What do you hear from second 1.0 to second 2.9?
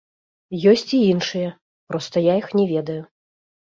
і іншыя, проста я іх не